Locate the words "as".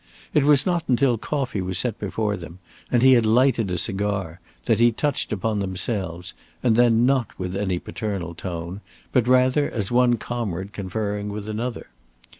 9.69-9.91